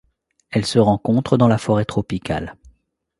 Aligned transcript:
Elle 0.49 0.65
se 0.65 0.79
rencontre 0.79 1.37
dans 1.37 1.47
la 1.47 1.59
forêt 1.59 1.85
tropicale. 1.85 2.57